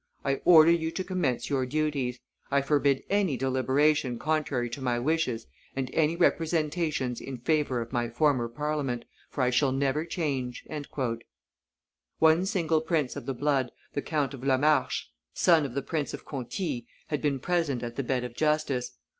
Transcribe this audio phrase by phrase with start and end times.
[0.25, 2.19] I order you to commence your duties.
[2.49, 8.09] I forbid any deliberation contrary to my wishes and any representations in favor of my
[8.09, 10.65] former Parliament, for I shall never change."
[12.17, 15.03] One single prince of the blood, the Count of La Marche,
[15.35, 18.93] son of the Prince of Conti, had been present at the bed of justice.